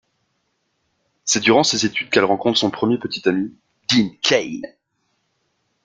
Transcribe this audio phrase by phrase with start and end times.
[1.25, 3.53] C'est durant ses études qu'elle rencontre son premier petit ami,
[3.87, 4.61] Dean Cain.